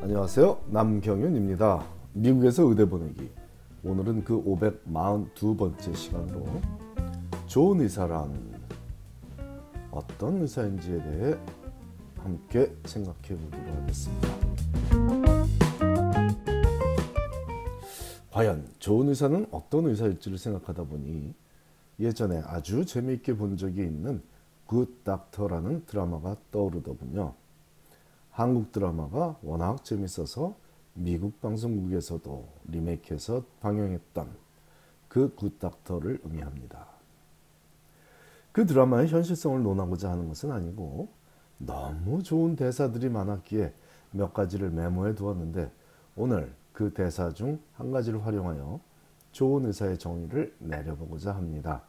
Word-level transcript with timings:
안녕하세요. 0.00 0.64
남경윤입니다. 0.68 1.86
미국에서 2.12 2.64
의대 2.64 2.84
보내기. 2.84 3.30
오늘은 3.84 4.24
그 4.24 4.42
542번째 4.44 5.94
시간으로 5.94 6.46
좋은 7.46 7.80
의사란 7.80 8.32
어떤 9.90 10.42
의사인지에 10.42 11.02
대해 11.02 11.38
함께 12.18 12.74
생각해 12.84 13.28
보기로 13.28 13.72
하겠습니다. 13.80 14.28
과연 18.30 18.66
좋은 18.78 19.08
의사는 19.08 19.46
어떤 19.50 19.86
의사일지를 19.86 20.38
생각하다 20.38 20.84
보니 20.84 21.34
예전에 22.00 22.40
아주 22.46 22.84
재미있게 22.84 23.36
본 23.36 23.56
적이 23.56 23.82
있는 23.82 24.22
굿 24.66 25.04
닥터라는 25.04 25.84
드라마가 25.86 26.36
떠오르더군요. 26.50 27.34
한국 28.32 28.72
드라마가 28.72 29.36
워낙 29.42 29.84
재밌어서 29.84 30.54
미국 30.94 31.40
방송국에서도 31.40 32.48
리메이크해서 32.68 33.44
방영했던 33.60 34.28
그 35.08 35.34
굿닥터를 35.34 36.20
의미합니다. 36.24 36.86
그 38.52 38.66
드라마의 38.66 39.08
현실성을 39.08 39.62
논하고자 39.62 40.10
하는 40.10 40.28
것은 40.28 40.50
아니고 40.50 41.08
너무 41.58 42.22
좋은 42.22 42.56
대사들이 42.56 43.08
많았기에 43.08 43.72
몇 44.12 44.34
가지를 44.34 44.70
메모해 44.70 45.14
두었는데 45.14 45.70
오늘 46.16 46.54
그 46.72 46.92
대사 46.92 47.30
중 47.32 47.60
한 47.74 47.90
가지를 47.90 48.24
활용하여 48.24 48.80
좋은 49.32 49.66
의사의 49.66 49.98
정의를 49.98 50.54
내려보고자 50.58 51.34
합니다. 51.34 51.82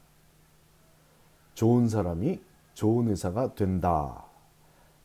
좋은 1.54 1.88
사람이 1.88 2.41
좋은 2.73 3.10
의사가 3.10 3.55
된다. 3.55 4.26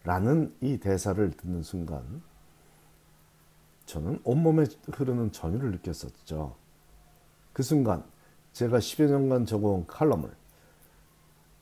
라는 0.09 0.55
이 0.63 0.79
대사를 0.79 1.31
듣는 1.33 1.63
순간 1.63 2.23
저는 3.85 4.21
온몸에 4.25 4.65
흐르는 4.91 5.33
전율을 5.33 5.71
느꼈었죠. 5.73 6.57
그 7.53 7.63
순간 7.63 8.03
제가 8.55 8.79
10여 8.79 9.11
년간 9.11 9.45
적어온 9.45 9.87
칼럼을 9.87 10.31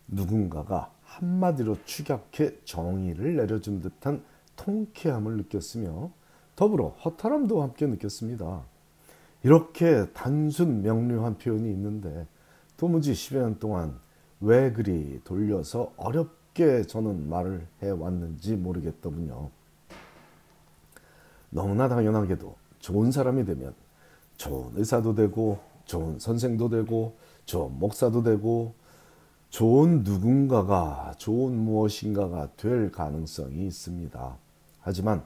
누군가가 0.07 0.93
한마디로 1.03 1.79
축약해 1.87 2.61
정의를 2.63 3.35
내려준 3.35 3.81
듯한 3.81 4.23
통쾌함을 4.55 5.39
느꼈으며 5.39 6.13
더불어 6.55 6.91
허탈함도 7.05 7.61
함께 7.61 7.89
느꼈습니다. 7.89 8.65
이렇게 9.43 10.09
단순 10.13 10.83
명료한 10.83 11.39
표현이 11.39 11.69
있는데 11.73 12.29
도무지 12.77 13.13
10여 13.13 13.41
년 13.41 13.59
동안 13.59 13.99
왜 14.41 14.71
그리 14.71 15.21
돌려서 15.25 15.93
어렵 15.97 16.46
게 16.57 16.83
저는 16.83 17.29
말을 17.29 17.67
해왔는지 17.83 18.57
모르겠더군요. 18.57 19.51
너무나 21.51 21.87
당연하게도 21.87 22.57
좋은 22.79 23.13
사람이 23.13 23.45
되면 23.45 23.75
좋은 24.39 24.73
의사도 24.75 25.15
되고 25.15 25.59
좋은 25.85 26.19
선생도 26.19 26.71
되고 26.71 27.17
좋은 27.45 27.79
목사도 27.79 28.23
되고 28.23 28.75
좋은 29.51 30.03
누군가가 30.03 31.15
좋은 31.19 31.55
무엇인가가 31.55 32.49
될 32.57 32.91
가능성이 32.91 33.67
있습니다. 33.67 34.37
하지만 34.81 35.25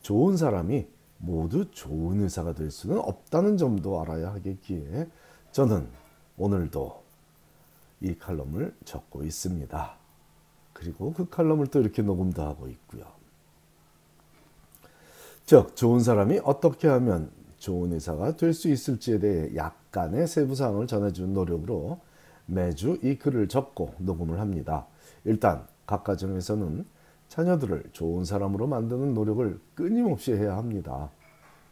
좋은 0.00 0.36
사람이 0.36 0.86
모두 1.18 1.70
좋은 1.70 2.22
의사가 2.22 2.54
될 2.54 2.70
수는 2.70 2.98
없다는 2.98 3.58
점도 3.58 4.00
알아야 4.00 4.32
하겠기에 4.32 5.06
저는 5.52 5.86
오늘도 6.38 7.02
이 8.00 8.14
칼럼을 8.18 8.74
적고 8.84 9.22
있습니다. 9.22 10.01
그리고 10.72 11.12
그 11.12 11.28
칼럼을 11.28 11.68
또 11.68 11.80
이렇게 11.80 12.02
녹음도 12.02 12.42
하고 12.42 12.68
있고요. 12.68 13.04
즉 15.44 15.76
좋은 15.76 16.00
사람이 16.00 16.40
어떻게 16.44 16.88
하면 16.88 17.30
좋은 17.58 17.92
의사가 17.92 18.36
될 18.36 18.54
수 18.54 18.68
있을지에 18.68 19.18
대해 19.18 19.54
약간의 19.54 20.26
세부 20.26 20.54
사항을 20.54 20.86
전해준 20.86 21.32
노력으로 21.32 22.00
매주 22.46 22.98
이 23.02 23.16
글을 23.16 23.48
적고 23.48 23.94
녹음을 23.98 24.40
합니다. 24.40 24.86
일단 25.24 25.66
각 25.86 26.04
가정에서는 26.04 26.84
자녀들을 27.28 27.84
좋은 27.92 28.24
사람으로 28.24 28.66
만드는 28.66 29.14
노력을 29.14 29.58
끊임없이 29.74 30.32
해야 30.32 30.56
합니다. 30.56 31.10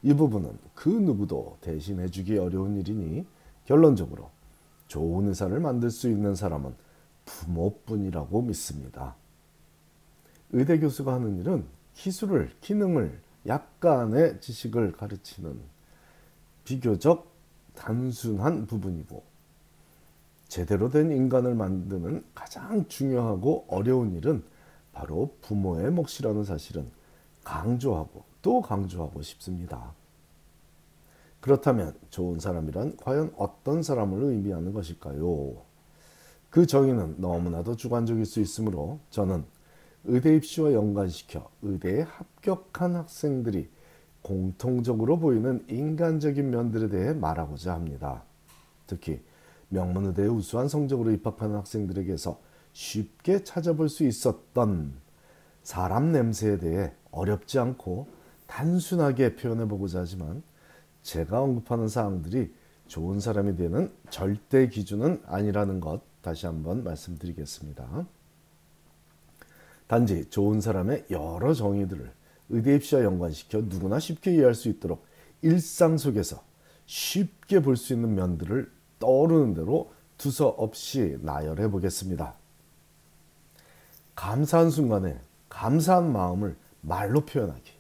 이 0.03 0.15
부분은 0.15 0.57
그 0.75 0.89
누구도 0.89 1.59
대신해주기 1.61 2.39
어려운 2.39 2.77
일이니 2.77 3.27
결론적으로 3.67 4.31
좋은 4.89 5.29
의사를 5.29 5.59
만들 5.61 5.91
수 5.91 6.09
있는 6.09 6.35
사람은 6.35 6.75
부모뿐이라고 7.41 8.43
믿습니다. 8.43 9.17
의대 10.53 10.79
교수가 10.79 11.15
하는 11.15 11.39
일은 11.39 11.65
기술을, 11.95 12.51
기능을, 12.61 13.21
약간의 13.47 14.41
지식을 14.41 14.93
가르치는 14.93 15.59
비교적 16.65 17.31
단순한 17.75 18.67
부분이고 18.67 19.23
제대로 20.49 20.91
된 20.91 21.13
인간을 21.13 21.55
만드는 21.55 22.25
가장 22.35 22.87
중요하고 22.89 23.67
어려운 23.69 24.15
일은 24.15 24.43
바로 24.93 25.37
부모의 25.41 25.91
몫이라는 25.93 26.45
사실은 26.45 26.91
강조하고 27.45 28.25
또 28.43 28.61
강조하고 28.61 29.23
싶습니다. 29.23 29.95
그렇다면 31.41 31.97
좋은 32.11 32.39
사람이란 32.39 32.99
과연 32.99 33.33
어떤 33.37 33.83
사람을 33.83 34.23
의미하는 34.25 34.73
것일까요? 34.75 35.70
그 36.51 36.67
정의는 36.67 37.17
너무나도 37.19 37.77
주관적일 37.77 38.27
수 38.27 38.41
있으므로 38.41 38.99
저는 39.11 39.45
의대 40.05 40.35
입시와 40.35 40.73
연관시켜 40.73 41.49
의대에 41.63 42.03
합격한 42.03 42.97
학생들이 42.97 43.69
공통적으로 44.23 45.19
보이는 45.19 45.65
인간적인 45.69 46.51
면들에 46.51 46.89
대해 46.89 47.13
말하고자 47.13 47.73
합니다. 47.73 48.25
특히 48.87 49.23
명문의대에 49.69 50.27
우수한 50.27 50.69
성적으로 50.69 51.13
입학하는 51.13 51.55
학생들에게서 51.57 52.41
쉽게 52.73 53.45
찾아볼 53.45 53.89
수 53.89 54.05
있었던 54.05 54.95
사람 55.63 56.11
냄새에 56.11 56.59
대해 56.59 56.93
어렵지 57.13 57.59
않고 57.59 58.09
단순하게 58.47 59.37
표현해 59.37 59.67
보고자 59.69 60.01
하지만 60.01 60.43
제가 61.03 61.41
언급하는 61.41 61.87
사항들이 61.87 62.53
좋은 62.89 63.21
사람이 63.21 63.55
되는 63.57 63.93
절대 64.11 64.69
기준은 64.69 65.23
아니라는 65.27 65.81
것 65.81 66.10
다시 66.23 66.47
한번 66.47 66.85
말씀드리겠습니다. 66.85 68.07
단지 69.87 70.29
좋은 70.31 70.61
사람의 70.61 71.07
여러 71.11 71.53
정의들을 71.53 72.13
의대 72.51 72.75
입시와 72.77 73.03
연관시켜 73.05 73.63
누구나 73.63 73.99
쉽게 73.99 74.33
이해할 74.35 74.55
수 74.55 74.69
있도록 74.69 75.05
일상 75.43 75.99
속에서 75.99 76.43
쉽게 76.87 77.61
볼 77.61 77.77
수 77.77 77.93
있는 77.95 78.15
면들을 78.15 78.71
떠오르는 78.99 79.55
대로 79.55 79.93
두서 80.19 80.49
없이 80.49 81.17
나열해 81.23 81.71
보겠습니다. 81.71 82.35
감사한 84.15 84.71
순간에 84.71 85.19
감사한 85.49 86.13
마음을 86.13 86.57
말로 86.83 87.25
표현하기. 87.25 87.73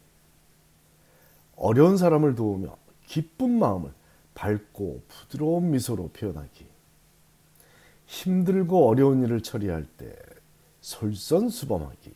어려운 1.56 1.98
사람을 1.98 2.34
도우며 2.34 2.76
기쁜 3.06 3.58
마음을 3.58 3.92
밝고 4.34 5.02
부드러운 5.08 5.70
미소로 5.70 6.08
표현하기. 6.08 6.69
힘들고 8.10 8.88
어려운 8.88 9.22
일을 9.22 9.40
처리할 9.40 9.84
때 9.84 10.16
솔선수범하기. 10.80 12.12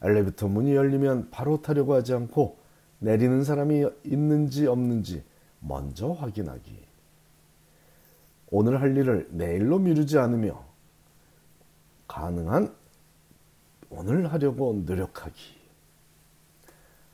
엘리베이터 0.00 0.48
문이 0.48 0.74
열리면 0.74 1.30
바로 1.30 1.60
타려고 1.60 1.92
하지 1.94 2.14
않고 2.14 2.56
내리는 2.98 3.44
사람이 3.44 3.84
있는지 4.04 4.66
없는지 4.66 5.24
먼저 5.60 6.12
확인하기. 6.12 6.86
오늘 8.48 8.80
할 8.80 8.96
일을 8.96 9.28
내일로 9.30 9.78
미루지 9.78 10.18
않으며 10.18 10.64
가능한 12.08 12.74
오늘 13.90 14.32
하려고 14.32 14.82
노력하기. 14.86 15.60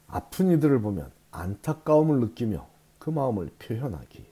아픈 0.06 0.53
이들을 0.53 0.81
보면 0.81 1.11
안타까움을 1.32 2.21
느끼며 2.21 2.69
그 3.00 3.11
마음을 3.11 3.50
표현하기. 3.59 4.28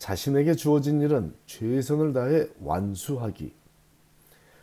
자신에게 0.00 0.54
주어진 0.54 1.02
일은 1.02 1.34
최선을 1.44 2.14
다해 2.14 2.48
완수하기. 2.62 3.54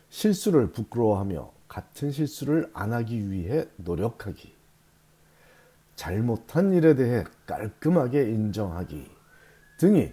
실수를 0.09 0.71
부끄러워하며 0.71 1.53
같은 1.67 2.11
실수를 2.11 2.71
안 2.73 2.91
하기 2.91 3.29
위해 3.29 3.67
노력하기. 3.75 4.55
잘못한 5.95 6.73
일에 6.73 6.95
대해 6.95 7.23
깔끔하게 7.45 8.31
인정하기 8.31 9.07
등이 9.77 10.11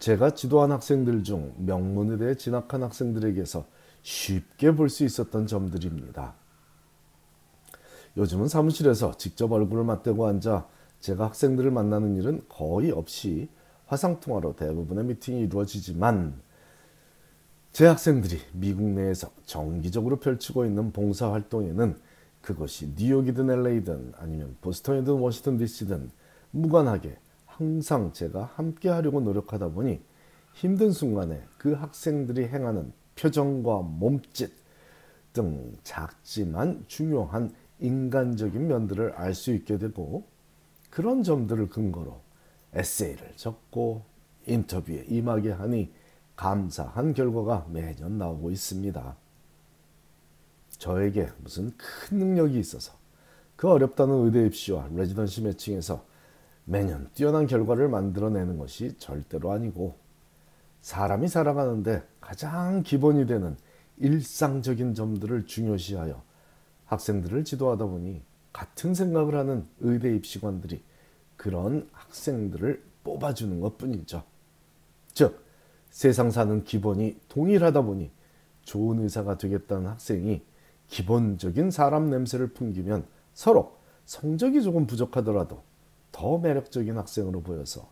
제가 0.00 0.34
지도한 0.34 0.72
학생들 0.72 1.22
중 1.22 1.54
명문의대에 1.58 2.34
진학한 2.34 2.82
학생들에게서 2.82 3.64
쉽게 4.02 4.74
볼 4.74 4.88
수 4.88 5.04
있었던 5.04 5.46
점들입니다. 5.46 6.34
요즘은 8.16 8.48
사무실에서 8.48 9.16
직접 9.16 9.52
얼굴을 9.52 9.84
맞대고 9.84 10.26
앉아 10.26 10.66
제가 10.98 11.26
학생들을 11.26 11.70
만나는 11.70 12.16
일은 12.16 12.44
거의 12.48 12.90
없이 12.90 13.48
화상통화로 13.92 14.56
대부분의 14.56 15.04
미팅이 15.04 15.42
이루어지지만 15.42 16.40
제 17.72 17.86
학생들이 17.86 18.38
미국 18.54 18.84
내에서 18.84 19.30
정기적으로 19.44 20.18
펼치고 20.18 20.64
있는 20.64 20.92
봉사활동에는 20.92 21.96
그것이 22.40 22.94
뉴욕이든 22.96 23.50
LA든 23.50 24.14
아니면 24.16 24.56
보스턴이든 24.62 25.12
워싱턴 25.12 25.58
DC든 25.58 26.10
무관하게 26.52 27.18
항상 27.44 28.12
제가 28.12 28.52
함께 28.54 28.88
하려고 28.88 29.20
노력하다 29.20 29.68
보니 29.68 30.00
힘든 30.54 30.90
순간에 30.90 31.42
그 31.58 31.72
학생들이 31.72 32.48
행하는 32.48 32.92
표정과 33.16 33.82
몸짓 33.82 34.52
등 35.34 35.72
작지만 35.82 36.82
중요한 36.88 37.52
인간적인 37.78 38.66
면들을 38.68 39.12
알 39.12 39.34
수 39.34 39.52
있게 39.52 39.76
되고 39.76 40.24
그런 40.90 41.22
점들을 41.22 41.68
근거로 41.68 42.20
에세이를 42.74 43.32
적고 43.36 44.02
인터뷰에 44.46 45.04
임하게 45.08 45.52
하니 45.52 45.92
감사한 46.36 47.14
결과가 47.14 47.66
매년 47.70 48.18
나오고 48.18 48.50
있습니다. 48.50 49.16
저에게 50.78 51.28
무슨 51.38 51.70
큰 51.76 52.18
능력이 52.18 52.58
있어서 52.58 52.92
그 53.56 53.68
어렵다는 53.70 54.24
의대 54.24 54.44
입시와 54.46 54.88
레지던시 54.92 55.42
매칭에서 55.42 56.04
매년 56.64 57.10
뛰어난 57.14 57.46
결과를 57.46 57.88
만들어내는 57.88 58.58
것이 58.58 58.96
절대로 58.98 59.52
아니고 59.52 59.96
사람이 60.80 61.28
살아가는데 61.28 62.02
가장 62.20 62.82
기본이 62.82 63.26
되는 63.26 63.56
일상적인 63.98 64.94
점들을 64.94 65.46
중요시하여 65.46 66.20
학생들을 66.86 67.44
지도하다 67.44 67.86
보니 67.86 68.22
같은 68.52 68.94
생각을 68.94 69.36
하는 69.36 69.66
의대 69.80 70.14
입시관들이 70.14 70.82
그런 71.36 71.88
학생들을 71.92 72.82
뽑아주는 73.04 73.60
것 73.60 73.78
뿐이죠. 73.78 74.22
즉, 75.12 75.44
세상 75.90 76.30
사는 76.30 76.64
기본이 76.64 77.18
동일하다 77.28 77.82
보니 77.82 78.10
좋은 78.62 79.00
의사가 79.00 79.38
되겠다는 79.38 79.88
학생이 79.88 80.42
기본적인 80.88 81.70
사람 81.70 82.10
냄새를 82.10 82.52
풍기면 82.52 83.06
서로 83.34 83.76
성적이 84.04 84.62
조금 84.62 84.86
부족하더라도 84.86 85.62
더 86.10 86.38
매력적인 86.38 86.96
학생으로 86.96 87.42
보여서 87.42 87.90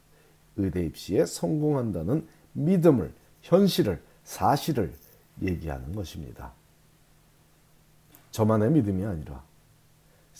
의대 0.57 0.85
입시에 0.85 1.25
성공한다는 1.25 2.27
믿음을, 2.53 3.13
현실을, 3.43 4.03
사실을 4.25 4.93
얘기하는 5.43 5.93
것입니다. 5.93 6.53
저만의 8.31 8.71
믿음이 8.73 9.05
아니라 9.05 9.43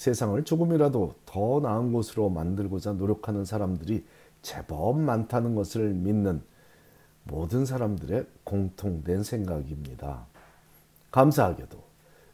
세상을 0.01 0.43
조금이라도 0.45 1.13
더 1.27 1.61
나은 1.61 1.93
곳으로 1.93 2.31
만들고자 2.31 2.95
노력하는 2.95 3.45
사람들이 3.45 4.03
제법 4.41 4.99
많다는 4.99 5.55
것을 5.55 5.93
믿는 5.93 6.41
모든 7.25 7.67
사람들의 7.67 8.25
공통된 8.45 9.23
생각입니다. 9.23 10.25
감사하게도 11.11 11.77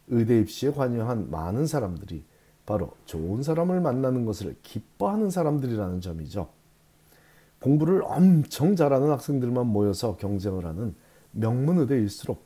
의대 0.07 0.39
입시에 0.39 0.71
관여한 0.71 1.29
많은 1.29 1.67
사람들이 1.67 2.23
바로 2.65 2.91
좋은 3.03 3.43
사람을 3.43 3.81
만나는 3.81 4.23
것을 4.23 4.55
기뻐하는 4.63 5.29
사람들이라는 5.29 5.99
점이죠. 5.99 6.47
공부를 7.59 8.01
엄청 8.05 8.77
잘하는 8.77 9.09
학생들만 9.09 9.67
모여서 9.67 10.15
경쟁을 10.15 10.65
하는 10.65 10.95
명문의대일수록 11.31 12.41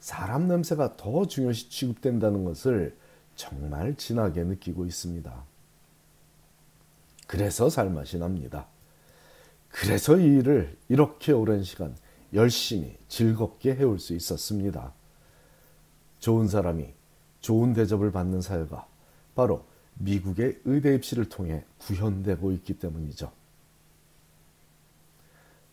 사람 0.00 0.48
냄새가 0.48 0.96
더 0.96 1.24
중요시 1.24 1.70
취급된다는 1.70 2.44
것을 2.44 2.96
정말 3.36 3.94
진하게 3.96 4.42
느끼고 4.44 4.86
있습니다. 4.86 5.44
그래서 7.26 7.68
살맛이 7.70 8.18
납니다. 8.18 8.66
그래서 9.68 10.16
이 10.16 10.24
일을 10.24 10.76
이렇게 10.88 11.32
오랜 11.32 11.62
시간 11.62 11.94
열심히 12.32 12.96
즐겁게 13.08 13.74
해올 13.74 13.98
수 13.98 14.14
있었습니다. 14.14 14.92
좋은 16.18 16.48
사람이 16.48 16.92
좋은 17.40 17.74
대접을 17.74 18.10
받는 18.10 18.40
사회가 18.40 18.86
바로 19.34 19.64
미국의 19.98 20.60
의대 20.64 20.94
입시를 20.94 21.28
통해 21.28 21.64
구현되고 21.78 22.52
있기 22.52 22.78
때문이죠. 22.78 23.30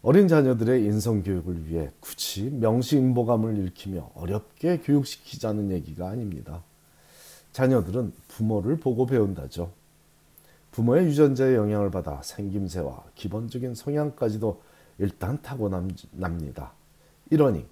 어린 0.02 0.28
자녀들의 0.28 0.84
인성 0.84 1.24
교육을 1.24 1.68
위해 1.68 1.90
굳이 2.02 2.50
명시인보감을 2.50 3.66
읽히며 3.68 4.12
어렵게 4.16 4.80
교육시키자는 4.80 5.72
얘기가 5.72 6.10
아닙니다. 6.10 6.62
자녀들은 7.54 8.14
부모를 8.28 8.78
보고 8.78 9.06
배운다죠. 9.06 9.72
부모의 10.72 11.06
유전자의 11.06 11.56
영향을 11.56 11.92
받아 11.92 12.22
생김새와 12.24 13.04
기본적인 13.14 13.76
성향까지도 13.76 14.62
일단 14.98 15.42
타고납니다. 15.42 16.74
이러니 17.30 17.66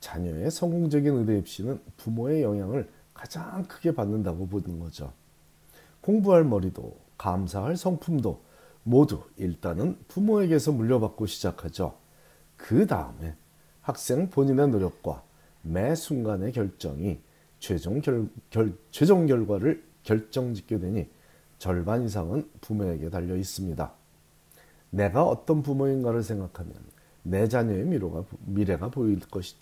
자녀의 0.00 0.50
성공적인 0.50 1.12
의대 1.16 1.38
입시는 1.38 1.80
부모의 1.96 2.42
영향을 2.42 2.88
가장 3.12 3.64
크게 3.64 3.94
받는다고 3.94 4.46
보는 4.46 4.78
거죠. 4.78 5.12
공부할 6.02 6.44
머리도 6.44 6.96
감사할 7.18 7.76
성품도 7.76 8.40
모두 8.84 9.22
일단은 9.36 9.98
부모에게서 10.06 10.70
물려받고 10.70 11.26
시작하죠. 11.26 11.96
그 12.56 12.86
다음에 12.86 13.34
학생 13.80 14.30
본인의 14.30 14.68
노력과 14.68 15.24
매 15.62 15.96
순간의 15.96 16.52
결정이 16.52 17.18
최종, 17.58 18.00
결, 18.00 18.28
결, 18.50 18.74
최종 18.90 19.26
결과를 19.26 19.82
결정짓게 20.02 20.78
되니 20.78 21.08
절반 21.58 22.04
이상은 22.04 22.48
부모에게 22.60 23.10
달려 23.10 23.36
있습니다. 23.36 23.92
내가 24.90 25.24
어떤 25.24 25.62
부모인가를 25.62 26.22
생각하면 26.22 26.74
내 27.22 27.48
자녀의 27.48 27.84
미래가, 27.84 28.24
미래가 28.44 28.88
보일, 28.90 29.18
것이, 29.20 29.56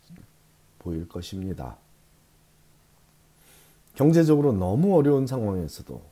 보일 0.79 1.08
것입니다. 1.08 1.79
경제적으로 3.94 4.52
너무 4.52 4.97
어려운 4.97 5.26
상황에서도 5.26 6.02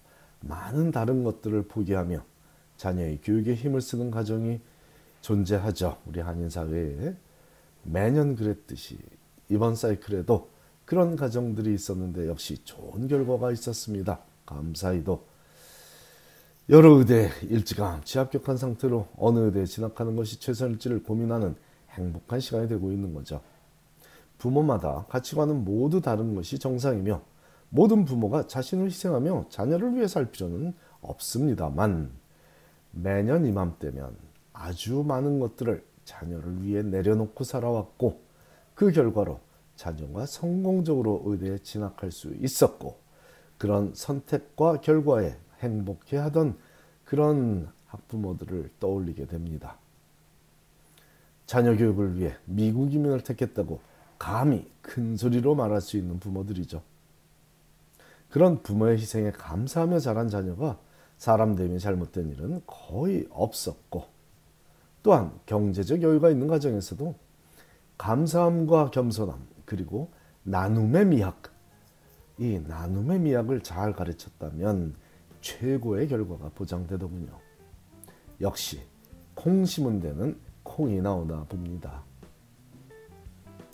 많은 0.40 0.90
다른 0.93 1.25
것들을 1.25 1.64
포기하며 1.64 2.25
자녀의 2.76 3.20
교육에 3.23 3.55
힘을 3.55 3.81
쓰는 3.81 4.11
가정이 4.11 4.61
존재하죠. 5.20 5.99
우리 6.06 6.20
한인 6.20 6.49
사회에 6.49 7.14
매년 7.85 8.35
그랬듯이 8.35 8.99
이번 9.49 9.75
사이클에도 9.76 10.49
그런 10.93 11.17
가정들이 11.17 11.73
있었는데 11.73 12.29
역시 12.29 12.62
좋은 12.65 13.09
결과가 13.09 13.50
있었습니다. 13.53 14.19
감사히도 14.44 15.25
여러 16.69 16.91
의대 16.99 17.31
일찌감치 17.49 18.19
합격한 18.19 18.59
상태로 18.59 19.09
어느 19.17 19.39
의대에 19.39 19.65
진학하는 19.65 20.17
것이 20.17 20.39
최선일지를 20.39 21.03
고민하는 21.03 21.56
행복한 21.93 22.41
시간이 22.41 22.69
되고 22.69 22.93
있는 22.93 23.15
거죠. 23.15 23.41
부모마다 24.37 25.06
가치관은 25.09 25.65
모두 25.65 26.03
다른 26.03 26.35
것이 26.35 26.59
정상이며 26.59 27.23
모든 27.71 28.05
부모가 28.05 28.47
자신을 28.47 28.88
희생하며 28.88 29.47
자녀를 29.49 29.95
위해 29.95 30.06
살 30.06 30.31
필요는 30.31 30.75
없습니다만 31.00 32.11
매년 32.90 33.47
이맘때면 33.47 34.14
아주 34.52 35.02
많은 35.09 35.40
것들을 35.40 35.83
자녀를 36.05 36.62
위해 36.66 36.83
내려놓고 36.83 37.45
살아왔고 37.45 38.21
그 38.75 38.93
결과로 38.93 39.40
자녀가 39.83 40.27
성공적으로 40.27 41.23
의대에 41.25 41.59
진학할 41.59 42.12
수 42.12 42.33
있었고 42.35 42.99
그런 43.59 43.93
선택과 43.93 44.81
결과에 44.81 45.37
행복해 45.59 46.19
하던 46.19 46.57
그런 47.05 47.69
학부모들을 47.89 48.71
떠올리게 48.79 49.27
됩니다. 49.27 49.79
자녀 51.47 51.77
교육을 51.77 52.17
위해 52.17 52.37
미국 52.45 52.95
이민을 52.95 53.23
택했다고 53.25 53.81
감히 54.21 54.71
큰 54.83 55.17
소리로 55.17 55.57
말할 55.57 55.81
수 55.81 55.97
있는 55.97 56.21
부모들이죠. 56.21 56.81
그런 58.31 58.62
부모의 58.62 58.99
희생에 58.99 59.33
감사하며 59.33 59.99
자란 59.99 60.29
자녀가 60.29 60.79
사람 61.19 61.57
대면 61.57 61.81
잘못된 61.81 62.31
일은 62.31 62.62
거의 62.67 63.27
없었고 63.31 64.05
또한 65.03 65.33
경제적 65.47 66.03
여유가 66.03 66.31
있는 66.31 66.47
가정에서도 66.47 67.17
감사함과 67.99 68.93
겸손함 68.93 69.51
그리고 69.73 70.12
나눔의 70.43 71.07
미학 71.07 71.45
이 72.37 72.61
나눔의 72.69 73.21
미학을 73.21 73.62
잘 73.62 73.95
가르쳤다면 73.95 74.95
최고의 75.41 76.09
결과가 76.09 76.50
보장되더군요. 76.50 77.31
역시 78.43 78.83
콩 79.35 79.64
심은 79.64 80.00
데는 80.00 80.38
콩이 80.62 81.00
나오나 81.00 81.45
봅니다. 81.45 82.05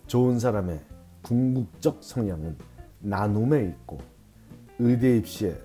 좋은 0.07 0.39
사람의 0.39 0.81
궁극적 1.23 2.05
성향은 2.05 2.57
나눔에 3.01 3.65
있고 3.65 3.99
의대 4.79 5.17
입시의 5.17 5.61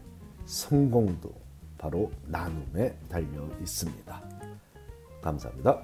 성공도 0.46 1.32
바로 1.78 2.10
나눔에 2.26 2.98
달려 3.08 3.48
있습니다. 3.62 4.24
감사합니다. 5.22 5.84